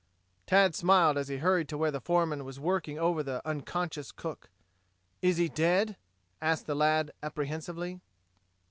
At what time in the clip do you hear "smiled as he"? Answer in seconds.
0.73-1.37